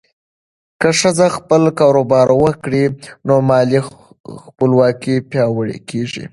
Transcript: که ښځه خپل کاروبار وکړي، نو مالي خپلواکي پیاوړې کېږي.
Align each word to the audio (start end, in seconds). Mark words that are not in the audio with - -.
که 0.79 0.89
ښځه 0.99 1.27
خپل 1.37 1.63
کاروبار 1.79 2.27
وکړي، 2.43 2.83
نو 3.27 3.35
مالي 3.49 3.79
خپلواکي 4.49 5.15
پیاوړې 5.31 5.77
کېږي. 5.89 6.25